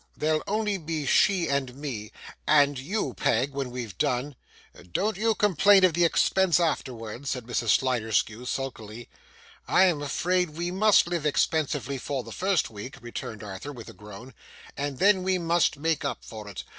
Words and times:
There'll 0.17 0.41
only 0.47 0.79
be 0.79 1.05
she 1.05 1.47
and 1.47 1.75
me 1.75 2.11
and 2.47 2.79
you, 2.79 3.13
Peg, 3.13 3.51
when 3.51 3.69
we've 3.69 3.95
done.' 3.99 4.35
'Don't 4.91 5.15
you 5.15 5.35
complain 5.35 5.83
of 5.83 5.93
the 5.93 6.05
expense 6.05 6.59
afterwards,' 6.59 7.29
said 7.29 7.43
Mrs. 7.45 7.77
Sliderskew, 7.77 8.47
sulkily. 8.47 9.09
'I 9.67 9.83
am 9.85 10.01
afraid 10.01 10.49
we 10.57 10.71
must 10.71 11.05
live 11.05 11.27
expensively 11.27 11.99
for 11.99 12.23
the 12.23 12.31
first 12.31 12.71
week,' 12.71 12.97
returned 12.99 13.43
Arthur, 13.43 13.71
with 13.71 13.89
a 13.89 13.93
groan, 13.93 14.33
'and 14.75 14.97
then 14.97 15.21
we 15.21 15.37
must 15.37 15.77
make 15.77 16.03
up 16.03 16.25
for 16.25 16.47
it. 16.49 16.63